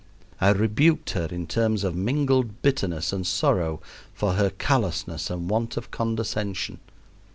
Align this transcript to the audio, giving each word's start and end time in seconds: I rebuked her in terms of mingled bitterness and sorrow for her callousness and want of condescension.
I 0.41 0.49
rebuked 0.49 1.11
her 1.11 1.27
in 1.29 1.45
terms 1.45 1.83
of 1.83 1.95
mingled 1.95 2.63
bitterness 2.63 3.13
and 3.13 3.21
sorrow 3.27 3.81
for 4.15 4.33
her 4.33 4.49
callousness 4.49 5.29
and 5.29 5.47
want 5.47 5.77
of 5.77 5.91
condescension. 5.91 6.79